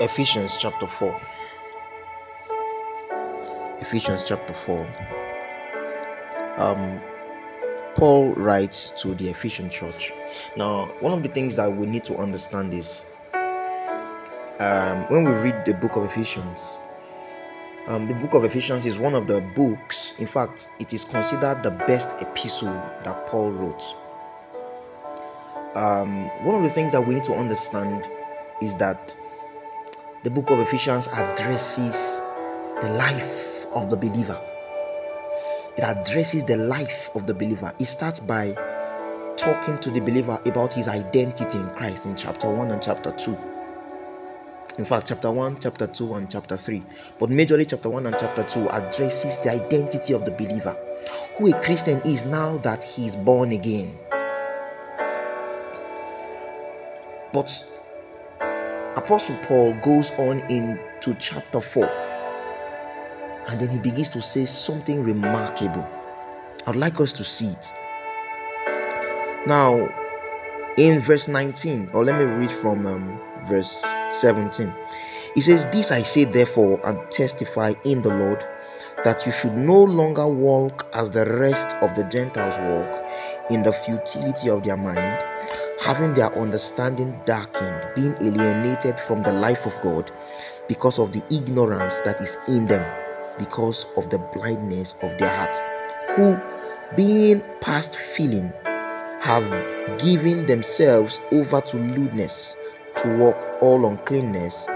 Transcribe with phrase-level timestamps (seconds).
[0.00, 1.20] Ephesians chapter 4.
[3.78, 4.86] Ephesians chapter 4.
[6.56, 7.00] Um,
[7.94, 10.12] Paul writes to the Ephesian church.
[10.56, 13.04] Now, one of the things that we need to understand is
[14.58, 16.76] um, when we read the book of Ephesians,
[17.86, 21.62] um, the book of Ephesians is one of the books, in fact, it is considered
[21.62, 22.72] the best epistle
[23.04, 23.82] that Paul wrote.
[25.76, 28.08] Um, one of the things that we need to understand
[28.60, 29.14] is that
[30.24, 32.22] the book of Ephesians addresses
[32.80, 34.40] the life of the believer.
[35.76, 37.74] It addresses the life of the believer.
[37.78, 38.54] It starts by
[39.36, 43.36] talking to the believer about his identity in Christ in chapter 1 and chapter 2.
[44.78, 46.82] In fact, chapter 1, chapter 2, and chapter 3.
[47.18, 50.74] But majorly, chapter 1 and chapter 2 addresses the identity of the believer,
[51.36, 53.98] who a Christian is now that he is born again.
[57.34, 57.73] But
[58.96, 61.84] Apostle Paul goes on into chapter 4
[63.48, 65.84] and then he begins to say something remarkable.
[66.64, 67.74] I'd like us to see it.
[69.48, 69.92] Now,
[70.78, 74.72] in verse 19, or let me read from um, verse 17,
[75.34, 78.46] he says, This I say, therefore, and testify in the Lord,
[79.02, 83.72] that you should no longer walk as the rest of the Gentiles walk in the
[83.72, 85.33] futility of their mind
[85.84, 90.10] having their understanding darkened, being alienated from the life of God
[90.66, 92.82] because of the ignorance that is in them,
[93.38, 95.62] because of the blindness of their hearts,
[96.16, 96.40] who,
[96.96, 98.50] being past feeling,
[99.20, 99.44] have
[99.98, 102.56] given themselves over to lewdness,
[102.96, 104.66] to walk all uncleanness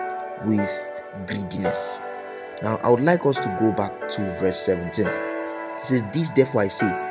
[0.44, 2.00] with greediness.
[2.62, 5.06] Now, I would like us to go back to verse 17.
[5.06, 7.08] It says, This therefore I say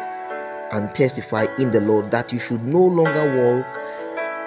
[0.72, 3.87] and testify in the Lord that you should no longer walk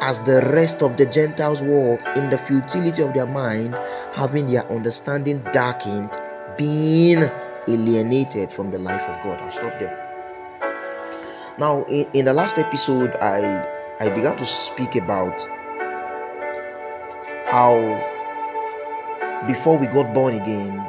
[0.01, 3.79] as the rest of the Gentiles walk in the futility of their mind,
[4.12, 6.11] having their understanding darkened,
[6.57, 7.23] being
[7.69, 9.39] alienated from the life of God.
[9.41, 10.07] I'll stop there.
[11.58, 13.67] Now, in, in the last episode, I
[14.01, 15.47] I began to speak about
[17.47, 17.77] how
[19.47, 20.89] before we got born again,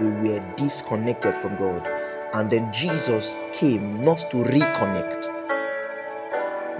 [0.00, 1.86] we were disconnected from God,
[2.34, 5.28] and then Jesus came not to reconnect,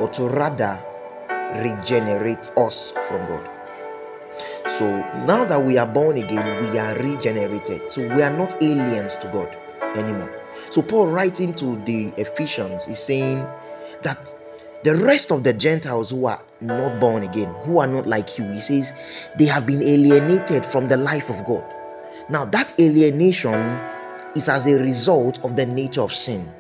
[0.01, 0.83] but to rather
[1.57, 3.49] regenerate us from God.
[4.67, 4.87] So
[5.27, 7.91] now that we are born again, we are regenerated.
[7.91, 9.57] So we are not aliens to God
[9.97, 10.33] anymore.
[10.71, 13.47] So Paul writing to the Ephesians is saying
[14.03, 14.35] that
[14.85, 18.45] the rest of the Gentiles who are not born again, who are not like you,
[18.45, 18.93] he says
[19.37, 21.65] they have been alienated from the life of God.
[22.29, 23.81] Now that alienation
[24.37, 26.53] is as a result of the nature of sin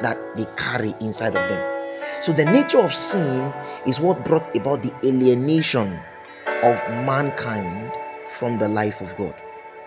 [0.00, 1.75] that they carry inside of them.
[2.26, 3.54] So the nature of sin
[3.86, 5.96] is what brought about the alienation
[6.64, 6.74] of
[7.06, 7.92] mankind
[8.24, 9.40] from the life of God.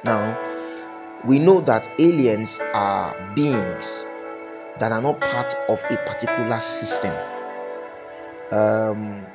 [0.05, 0.39] Now,
[1.25, 4.05] we know that aliens are beings
[4.77, 7.13] that are not part of a particular system.
[8.53, 9.25] Um,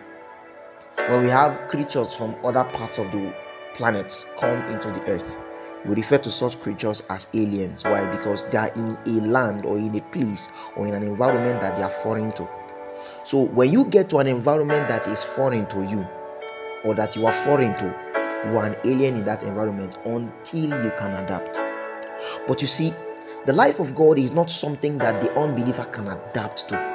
[0.97, 3.34] when we have creatures from other parts of the
[3.75, 5.36] planets come into the earth,
[5.84, 7.84] we refer to such creatures as aliens.
[7.84, 8.06] Why?
[8.10, 11.76] Because they are in a land or in a place or in an environment that
[11.76, 12.63] they are foreign to.
[13.24, 16.06] So when you get to an environment that is foreign to you,
[16.84, 17.84] or that you are foreign to,
[18.46, 21.62] you are an alien in that environment until you can adapt.
[22.46, 22.92] But you see,
[23.46, 26.94] the life of God is not something that the unbeliever can adapt to.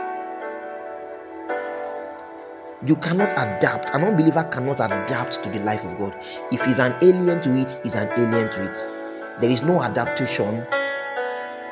[2.85, 3.89] You cannot adapt.
[3.95, 6.15] An unbeliever cannot adapt to the life of God.
[6.51, 9.41] If he's an alien to it, he's an alien to it.
[9.41, 10.65] There is no adaptation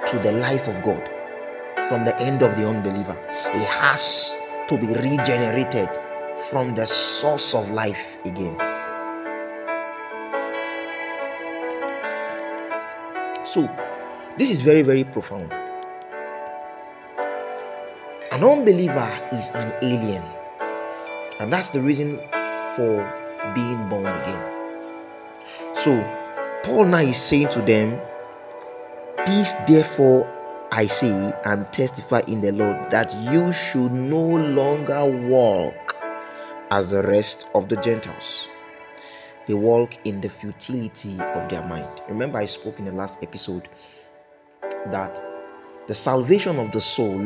[0.07, 1.07] to the life of God
[1.87, 3.15] from the end of the unbeliever.
[3.53, 4.01] He has
[4.67, 5.89] to be regenerated
[6.49, 8.57] from the source of life again.
[13.45, 13.69] So,
[14.37, 15.51] this is very, very profound.
[18.31, 20.23] An unbeliever is an alien,
[21.39, 22.17] and that's the reason
[22.75, 23.01] for
[23.55, 24.43] being born again.
[25.73, 25.95] So,
[26.63, 27.99] Paul now is saying to them,
[29.25, 30.36] This therefore
[30.71, 35.95] I say and testify in the Lord that you should no longer walk
[36.69, 38.49] as the rest of the Gentiles.
[39.47, 41.89] They walk in the futility of their mind.
[42.09, 43.67] Remember, I spoke in the last episode
[44.87, 45.21] that
[45.87, 47.25] the salvation of the soul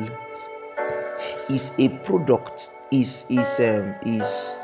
[1.50, 4.56] is a product is is um, is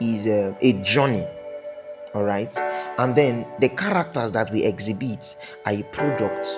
[0.00, 1.26] is uh, a journey
[2.14, 2.56] all right
[2.98, 6.48] and then the characters that we exhibit are a product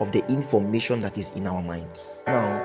[0.00, 1.88] of the information that is in our mind
[2.26, 2.64] now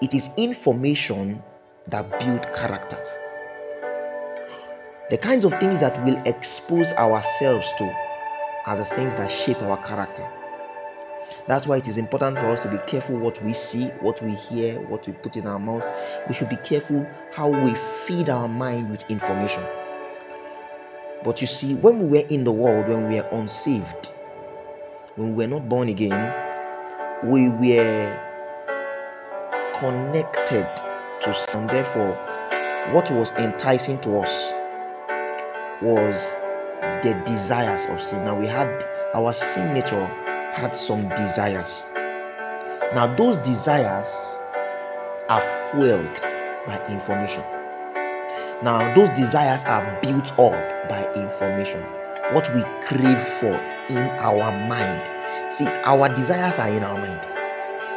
[0.00, 1.42] it is information
[1.88, 2.98] that build character
[5.10, 7.84] The kinds of things that we'll expose ourselves to
[8.66, 10.28] are the things that shape our character.
[11.46, 14.34] That's why it is important for us to be careful what we see, what we
[14.34, 15.86] hear, what we put in our mouth.
[16.28, 19.62] We should be careful how we feed our mind with information.
[21.24, 24.10] But you see, when we were in the world, when we were unsaved,
[25.18, 26.32] when we were not born again,
[27.24, 28.24] we were
[29.74, 30.66] connected
[31.22, 31.66] to sin.
[31.66, 32.12] Therefore,
[32.92, 34.52] what was enticing to us
[35.82, 36.36] was
[37.02, 38.24] the desires of sin.
[38.24, 40.06] Now we had our sin nature
[40.52, 41.90] had some desires.
[42.94, 44.40] Now those desires
[45.28, 46.20] are fueled
[46.64, 47.42] by information.
[48.62, 51.84] Now those desires are built up by information.
[52.32, 53.54] What we crave for
[53.88, 55.52] in our mind.
[55.52, 57.26] See, our desires are in our mind.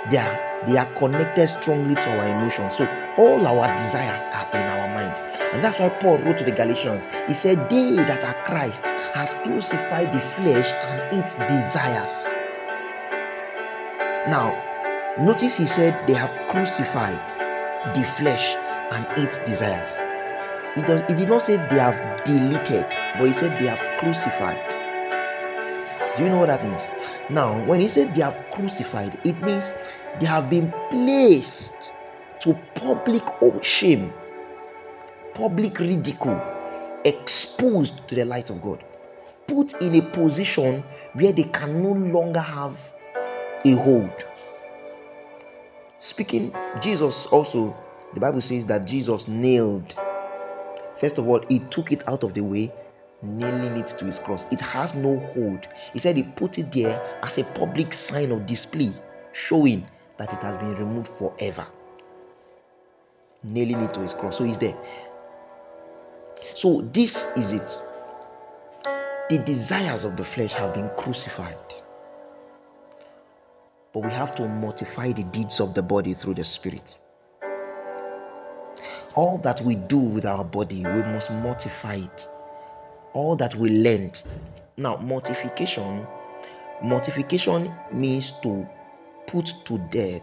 [0.09, 2.75] They are they are connected strongly to our emotions.
[2.75, 2.85] So
[3.17, 5.19] all our desires are in our mind.
[5.53, 7.09] And that's why Paul wrote to the Galatians.
[7.27, 12.27] He said, They that are Christ has crucified the flesh and its desires.
[14.29, 17.29] Now, notice he said they have crucified
[17.95, 19.99] the flesh and its desires.
[20.75, 22.85] He, does, he did not say they have deleted,
[23.17, 24.75] but he said they have crucified.
[26.15, 26.89] Do you know what that means?
[27.29, 29.73] Now, when he said they have crucified, it means
[30.19, 31.93] they have been placed
[32.41, 33.23] to public
[33.63, 34.13] shame,
[35.33, 36.41] public ridicule,
[37.05, 38.83] exposed to the light of God,
[39.47, 40.83] put in a position
[41.13, 42.77] where they can no longer have
[43.65, 44.25] a hold.
[45.99, 47.75] Speaking, Jesus also,
[48.13, 49.95] the Bible says that Jesus nailed.
[51.01, 52.71] First of all, he took it out of the way
[53.23, 54.45] nailing it to his cross.
[54.51, 55.67] It has no hold.
[55.93, 58.91] He said he put it there as a public sign of display,
[59.33, 59.87] showing
[60.17, 61.65] that it has been removed forever.
[63.43, 64.37] Nailing it to his cross.
[64.37, 64.77] So he's there.
[66.53, 67.81] So this is it.
[69.29, 71.57] The desires of the flesh have been crucified.
[73.91, 76.95] But we have to mortify the deeds of the body through the spirit.
[79.15, 82.27] All that we do with our body, we must mortify it
[83.13, 84.21] all that we learned.
[84.77, 86.05] Now, mortification,
[86.81, 88.67] mortification means to
[89.27, 90.21] put to death,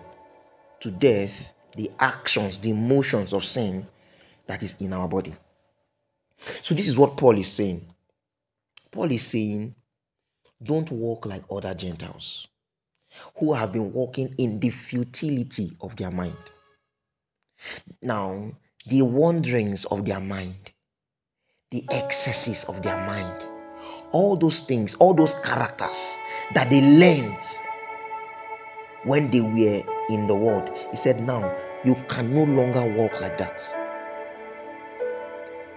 [0.80, 3.86] to death the actions, the emotions of sin
[4.46, 5.34] that is in our body.
[6.62, 7.86] So this is what Paul is saying.
[8.90, 9.74] Paul is saying,
[10.62, 12.48] don't walk like other Gentiles
[13.36, 16.36] who have been walking in the futility of their mind.
[18.02, 18.50] Now,
[18.88, 20.56] the wanderings of their mind
[21.70, 23.46] the excesses of their mind.
[24.10, 26.18] All those things, all those characters
[26.54, 27.42] that they learned
[29.04, 30.70] when they were in the world.
[30.90, 31.54] He said, Now
[31.84, 33.62] you can no longer walk like that.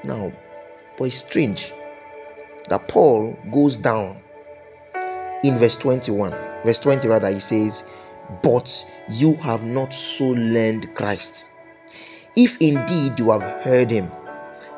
[0.03, 0.31] Now,
[0.97, 1.73] but it's strange
[2.69, 4.17] that Paul goes down
[5.43, 6.31] in verse 21.
[6.63, 7.83] Verse 20, rather, he says,
[8.41, 11.50] But you have not so learned Christ.
[12.35, 14.11] If indeed you have heard him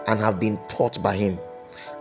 [0.07, 1.37] and have been taught by him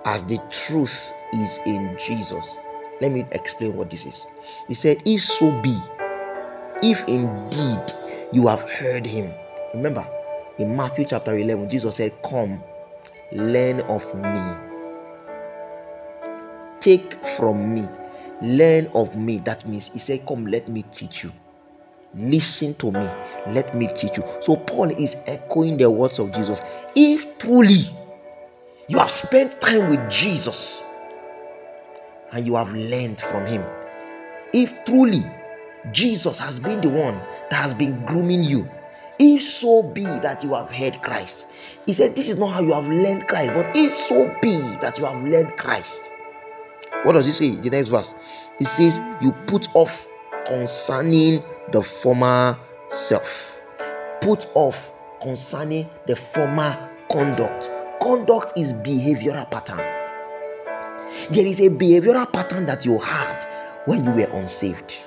[0.04, 2.56] as the truth is in Jesus.
[3.00, 4.26] Let me explain what this is.
[4.68, 5.76] He said, If so be,
[6.82, 7.92] if indeed
[8.32, 9.32] you have heard him.
[9.74, 10.06] Remember,
[10.58, 12.62] in Matthew chapter 11, Jesus said, Come,
[13.32, 14.68] learn of me.
[16.80, 17.88] Take from me,
[18.40, 19.38] learn of me.
[19.38, 21.32] That means he said, Come, let me teach you.
[22.14, 23.08] Listen to me,
[23.46, 24.24] let me teach you.
[24.40, 26.60] So, Paul is echoing the words of Jesus.
[26.94, 27.86] If truly
[28.88, 30.82] you have spent time with Jesus
[32.32, 33.64] and you have learned from him.
[34.52, 35.22] If truly
[35.92, 38.68] Jesus has been the one that has been grooming you,
[39.18, 41.46] if so be that you have heard Christ,
[41.86, 44.98] he said, This is not how you have learned Christ, but if so be that
[44.98, 46.12] you have learned Christ.
[47.04, 47.50] What does he say?
[47.50, 48.14] The next verse.
[48.58, 50.06] He says, You put off
[50.46, 52.58] concerning the former
[52.90, 53.60] self.
[54.20, 54.90] Put off
[55.20, 57.70] concerning the former conduct.
[58.00, 59.78] Conduct is behavioral pattern.
[61.30, 63.46] There is a behavioral pattern that you had
[63.86, 65.02] when you were unsaved.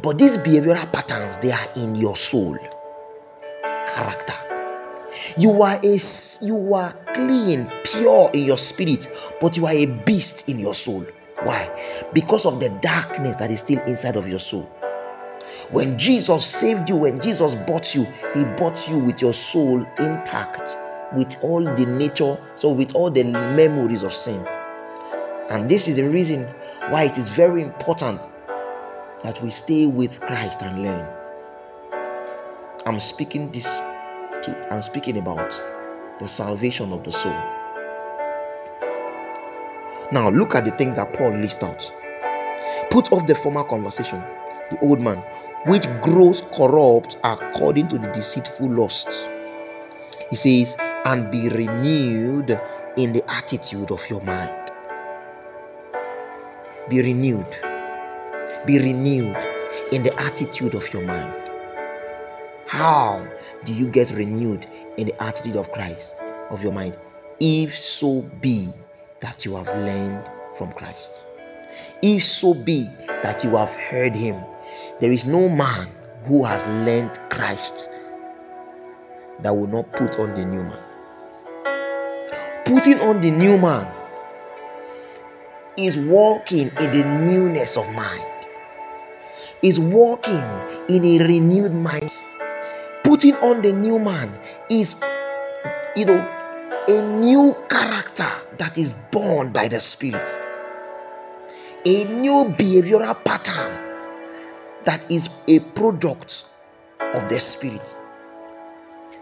[0.00, 2.58] But these behavioral patterns they are in your soul.
[3.62, 4.34] Character.
[5.36, 5.98] You are a
[6.44, 9.08] you are clean, pure in your spirit,
[9.40, 11.06] but you are a beast in your soul.
[11.42, 11.70] Why?
[12.12, 14.68] Because of the darkness that is still inside of your soul.
[15.72, 20.76] When Jesus saved you, when Jesus bought you, He bought you with your soul intact,
[21.14, 24.46] with all the nature, so with all the memories of sin.
[25.48, 26.44] And this is the reason
[26.90, 28.20] why it is very important
[29.22, 31.08] that we stay with Christ and learn.
[32.84, 35.52] I'm speaking this to I'm speaking about
[36.18, 37.32] the salvation of the soul.
[40.12, 41.90] Now, look at the things that Paul lists out.
[42.90, 44.20] Put off the former conversation,
[44.70, 45.22] the old man,
[45.66, 49.28] which grows corrupt according to the deceitful lusts.
[50.30, 52.58] He says, and be renewed
[52.96, 54.70] in the attitude of your mind.
[56.88, 57.46] Be renewed.
[58.66, 59.36] Be renewed
[59.92, 61.34] in the attitude of your mind.
[62.66, 63.26] How
[63.64, 64.66] do you get renewed
[64.96, 66.16] in the attitude of Christ,
[66.50, 66.96] of your mind?
[67.38, 68.68] If so be
[69.20, 71.26] that you have learned from Christ.
[72.02, 72.88] If so be
[73.22, 74.42] that you have heard him.
[75.02, 75.88] There is no man
[76.26, 77.90] who has learned Christ
[79.40, 80.78] that will not put on the new man.
[82.64, 83.92] Putting on the new man
[85.76, 88.46] is walking in the newness of mind,
[89.60, 90.46] is walking
[90.88, 92.14] in a renewed mind.
[93.02, 94.32] Putting on the new man
[94.70, 94.94] is,
[95.96, 96.20] you know,
[96.86, 100.28] a new character that is born by the Spirit,
[101.84, 103.91] a new behavioral pattern
[104.84, 106.44] that is a product
[107.00, 107.94] of the Spirit.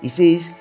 [0.02, 0.52] He says,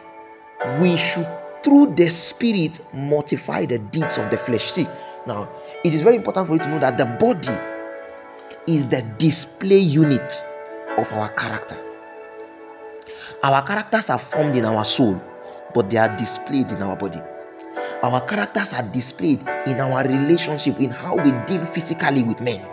[0.79, 1.27] We should,
[1.63, 4.71] through the Spirit, mortify the deeds of the flesh.
[4.71, 4.87] See,
[5.25, 5.49] now
[5.83, 7.57] it is very important for you to know that the body
[8.71, 10.33] is the display unit
[10.97, 11.77] of our character.
[13.43, 15.21] Our characters are formed in our soul,
[15.73, 17.21] but they are displayed in our body.
[18.03, 22.65] Our characters are displayed in our relationship, in how we deal physically with men.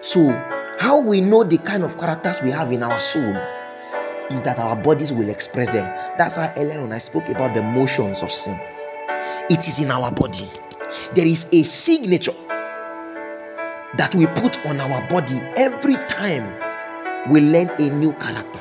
[0.00, 0.30] So,
[0.80, 3.36] how we know the kind of characters we have in our soul
[4.30, 5.84] is that our bodies will express them.
[6.16, 8.58] That's why earlier when I spoke about the motions of sin,
[9.50, 10.48] it is in our body.
[11.14, 12.32] There is a signature
[13.98, 16.50] that we put on our body every time
[17.30, 18.60] we learn a new character.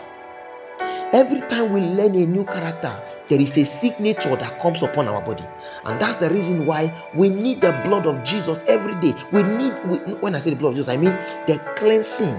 [1.11, 5.21] Every time we learn a new character, there is a signature that comes upon our
[5.23, 5.43] body.
[5.83, 9.13] And that's the reason why we need the blood of Jesus every day.
[9.31, 11.11] We need, we, when I say the blood of Jesus, I mean
[11.47, 12.35] the cleansing,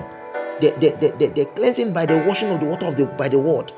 [0.61, 3.29] the, the, the, the, the cleansing by the washing of the water of the by
[3.29, 3.73] the word.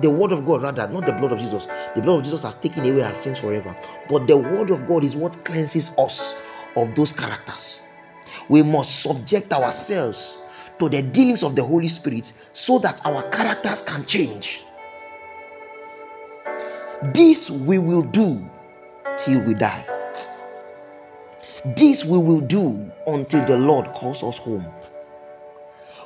[0.00, 1.66] The word of God, rather, not the blood of Jesus.
[1.94, 3.76] The blood of Jesus has taken away our sins forever.
[4.08, 6.36] But the word of God is what cleanses us
[6.76, 7.82] of those characters.
[8.48, 10.38] We must subject ourselves
[10.82, 14.64] to the dealings of the Holy Spirit so that our characters can change.
[17.14, 18.44] This we will do
[19.16, 19.84] till we die.
[21.64, 24.66] This we will do until the Lord calls us home.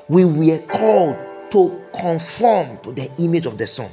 [0.09, 1.17] We were called
[1.53, 3.91] to conform to the image of the Son.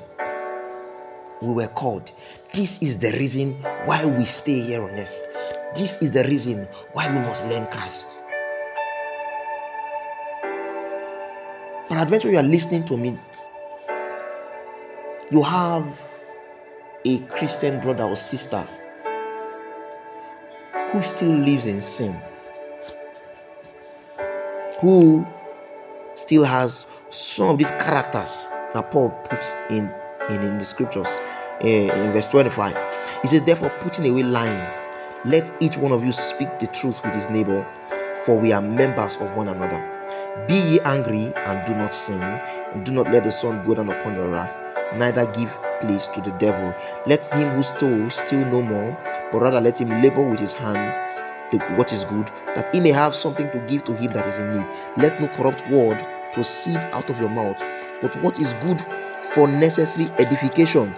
[1.42, 2.12] We were called.
[2.52, 3.54] This is the reason
[3.86, 5.28] why we stay here on earth.
[5.76, 8.13] This is the reason why we must learn Christ.
[11.94, 13.16] Peradventure, you are listening to me.
[15.30, 16.02] You have
[17.06, 18.68] a Christian brother or sister
[20.92, 22.20] who still lives in sin,
[24.82, 25.24] who
[26.16, 29.94] still has some of these characters that Paul put in
[30.32, 31.22] in, in the scriptures
[31.64, 32.74] uh, in verse 25.
[33.22, 34.68] He says, Therefore, putting away lying,
[35.26, 37.68] let each one of you speak the truth with his neighbor,
[38.26, 40.03] for we are members of one another.
[40.48, 43.90] Be ye angry and do not sin, and do not let the sun go down
[43.90, 44.62] upon your wrath,
[44.96, 46.76] neither give place to the devil.
[47.06, 48.98] Let him who stole steal no more,
[49.32, 51.00] but rather let him labor with his hands
[51.60, 54.52] what is good, that he may have something to give to him that is in
[54.52, 54.66] need.
[54.98, 57.62] Let no corrupt word proceed out of your mouth,
[58.02, 58.82] but what is good
[59.22, 60.94] for necessary edification,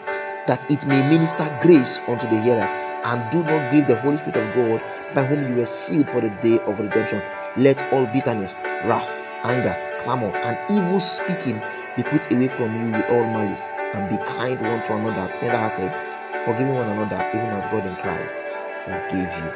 [0.48, 2.72] that it may minister grace unto the hearers.
[3.04, 4.82] And do not grieve the Holy Spirit of God,
[5.14, 7.22] by whom you were sealed for the day of redemption.
[7.56, 11.62] Let all bitterness, wrath, anger, clamor, and evil speaking
[11.96, 16.44] be put away from you with all malice, and be kind one to another, tender-hearted,
[16.44, 18.36] forgiving one another, even as God in Christ
[18.84, 19.54] forgave you.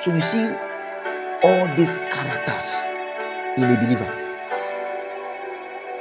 [0.00, 0.54] So you see
[1.44, 2.88] all these characters
[3.56, 4.18] in a believer.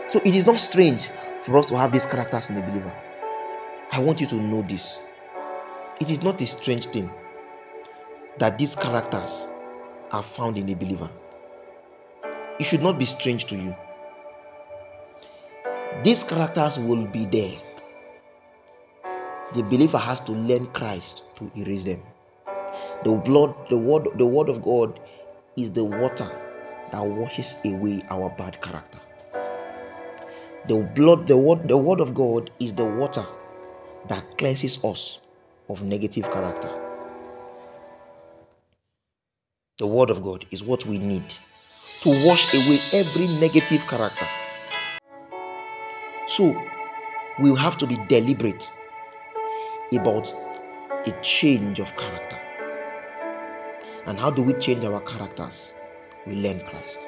[0.07, 1.07] So it is not strange
[1.39, 2.93] for us to have these characters in a believer.
[3.91, 5.01] I want you to know this.
[5.99, 7.11] It is not a strange thing
[8.37, 9.49] that these characters
[10.11, 11.09] are found in a believer.
[12.61, 13.75] It should not be strange to you.
[16.03, 17.57] These characters will be there.
[19.55, 22.03] The believer has to learn Christ to erase them.
[23.03, 24.99] The blood, the word, the word of God
[25.57, 26.29] is the water
[26.91, 28.99] that washes away our bad character.
[30.67, 33.25] The blood, the word, the word of God is the water
[34.07, 35.17] that cleanses us
[35.67, 36.69] of negative character.
[39.79, 41.23] The word of God is what we need
[42.01, 44.27] to wash away every negative character.
[46.27, 46.59] So
[47.39, 48.71] we have to be deliberate
[49.93, 50.33] about
[51.05, 52.39] a change of character.
[54.07, 55.73] And how do we change our characters?
[56.25, 57.07] We learn Christ.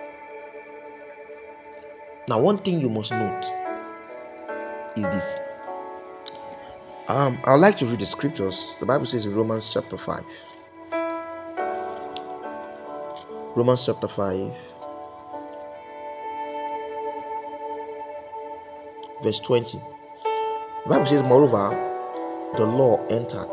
[2.27, 3.45] Now, one thing you must note
[4.95, 5.37] is this.
[7.07, 8.75] Um, I'd like to read the scriptures.
[8.79, 10.23] The Bible says in Romans chapter 5.
[13.55, 14.72] Romans chapter 5,
[19.23, 19.77] verse 20.
[19.77, 21.69] The Bible says, Moreover,
[22.57, 23.49] the law entered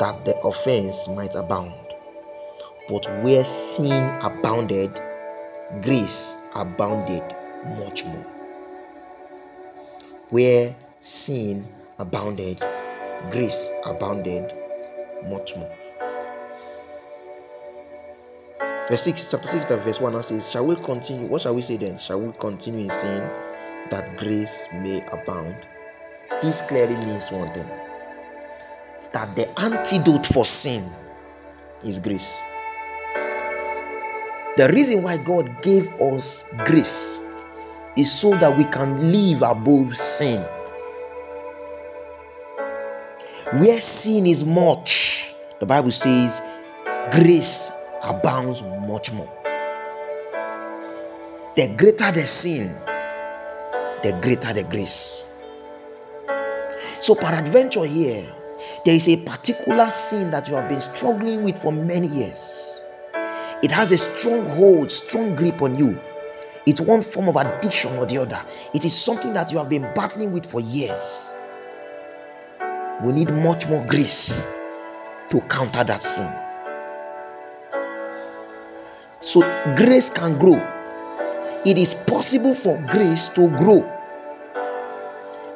[0.00, 1.74] that the offense might abound.
[2.88, 5.00] But where sin abounded,
[5.80, 7.22] grace abounded
[7.78, 8.26] much more.
[10.30, 11.66] Where sin
[11.98, 12.58] abounded,
[13.30, 14.52] grace abounded
[15.30, 15.72] much more.
[18.88, 21.26] Verse 6, chapter 6, verse 1 says, Shall we continue?
[21.26, 21.98] What shall we say then?
[21.98, 23.22] Shall we continue in sin
[23.90, 25.56] that grace may abound?
[26.42, 27.68] This clearly means one thing
[29.12, 30.90] that the antidote for sin
[31.84, 32.36] is grace.
[34.56, 37.20] The reason why God gave us grace
[37.96, 40.44] is so that we can live above sin.
[43.52, 46.40] Where sin is much, the Bible says
[47.12, 47.70] grace
[48.02, 49.32] abounds much more.
[51.56, 52.76] The greater the sin,
[54.04, 55.24] the greater the grace.
[57.00, 58.24] So, peradventure, here,
[58.84, 62.82] there is a particular sin that you have been struggling with for many years.
[63.62, 65.98] It has a strong hold, strong grip on you.
[66.66, 68.42] It's one form of addiction or the other.
[68.74, 71.30] It is something that you have been battling with for years.
[73.02, 74.46] We need much more grace
[75.30, 76.30] to counter that sin.
[79.20, 79.40] So,
[79.74, 80.60] grace can grow.
[81.64, 83.93] It is possible for grace to grow.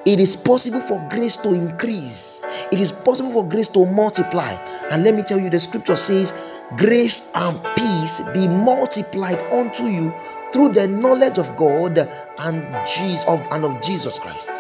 [0.05, 2.41] It is possible for grace to increase.
[2.73, 4.53] It is possible for grace to multiply.
[4.91, 6.33] And let me tell you, the scripture says,
[6.77, 10.15] Grace and peace be multiplied unto you
[10.53, 14.51] through the knowledge of God and Jesus of, and of Jesus Christ.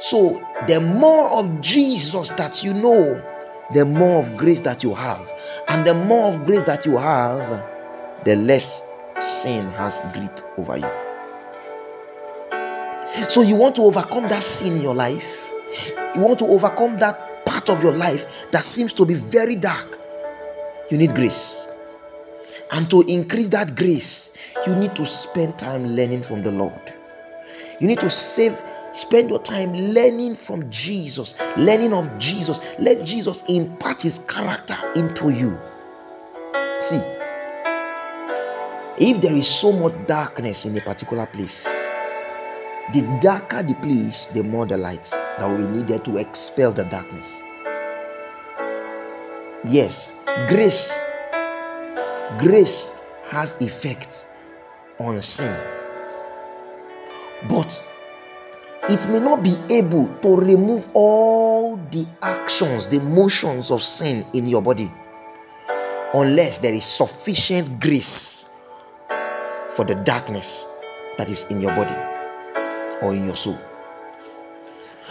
[0.00, 3.22] So, the more of Jesus that you know,
[3.72, 5.32] the more of grace that you have.
[5.68, 7.66] And the more of grace that you have,
[8.24, 8.84] the less
[9.18, 11.05] sin has grip over you.
[13.28, 15.50] So, you want to overcome that sin in your life,
[16.14, 19.98] you want to overcome that part of your life that seems to be very dark,
[20.90, 21.66] you need grace.
[22.70, 26.92] And to increase that grace, you need to spend time learning from the Lord.
[27.80, 28.60] You need to save
[28.92, 32.58] spend your time learning from Jesus, learning of Jesus.
[32.78, 35.60] Let Jesus impart his character into you.
[36.80, 37.02] See,
[38.98, 41.66] if there is so much darkness in a particular place,
[42.92, 47.42] the darker the place, the more the light that we needed to expel the darkness.
[49.64, 50.12] Yes,
[50.46, 50.98] grace
[52.38, 52.96] grace
[53.30, 54.26] has effect
[54.98, 55.54] on sin.
[57.48, 57.84] But
[58.88, 64.46] it may not be able to remove all the actions, the motions of sin in
[64.46, 64.90] your body
[66.14, 68.48] unless there is sufficient grace
[69.70, 70.66] for the darkness
[71.18, 72.25] that is in your body
[73.02, 73.58] or in your soul.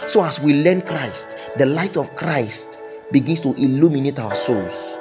[0.06, 4.98] So, as we learn Christ, the light of Christ begins to illuminate our souls,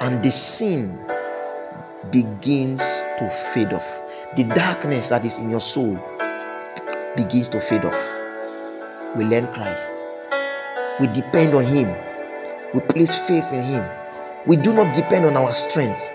[0.00, 0.98] and the sin
[2.10, 4.34] begins to fade off.
[4.36, 5.94] The darkness that is in your soul
[7.16, 8.20] begins to fade off.
[9.16, 10.04] We learn Christ.
[11.00, 11.94] We depend on Him.
[12.74, 13.88] We place faith in Him.
[14.46, 16.10] We do not depend on our strength.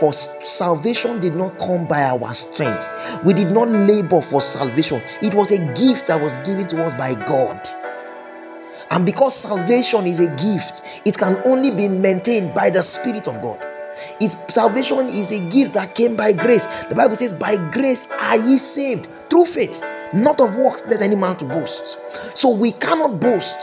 [0.00, 0.12] For
[0.56, 2.88] salvation did not come by our strength.
[3.24, 5.02] We did not labor for salvation.
[5.22, 7.68] It was a gift that was given to us by God.
[8.90, 13.40] And because salvation is a gift, it can only be maintained by the Spirit of
[13.40, 13.64] God.
[14.20, 16.84] Its salvation is a gift that came by grace.
[16.84, 21.16] The Bible says, By grace are ye saved through faith, not of works that any
[21.16, 21.98] man to boast.
[22.36, 23.56] So we cannot boast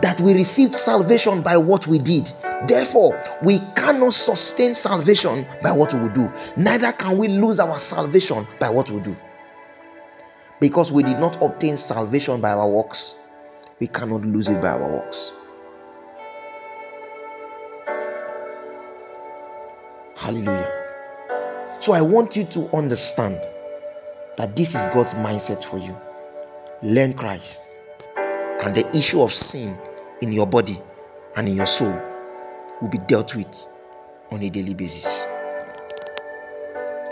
[0.00, 2.32] that we received salvation by what we did.
[2.66, 6.32] Therefore, we cannot sustain salvation by what we do.
[6.56, 9.16] Neither can we lose our salvation by what we do.
[10.60, 13.16] Because we did not obtain salvation by our works,
[13.80, 15.32] we cannot lose it by our works.
[20.16, 20.82] Hallelujah.
[21.80, 23.40] So I want you to understand
[24.36, 25.96] that this is God's mindset for you.
[26.80, 27.71] Learn Christ,
[28.62, 29.76] and the issue of sin
[30.20, 30.78] in your body
[31.36, 31.92] and in your soul
[32.80, 33.66] will be dealt with
[34.30, 35.26] on a daily basis.